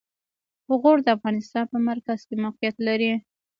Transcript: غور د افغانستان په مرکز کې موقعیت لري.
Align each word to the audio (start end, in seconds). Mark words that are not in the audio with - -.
غور 0.81 0.97
د 1.03 1.07
افغانستان 1.17 1.65
په 1.71 1.77
مرکز 1.89 2.19
کې 2.27 2.35
موقعیت 2.43 2.75
لري. 2.87 3.11